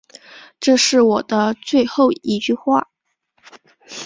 [0.59, 2.89] 这是我的最后一句话